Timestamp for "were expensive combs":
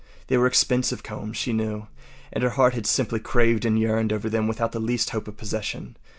0.39-1.37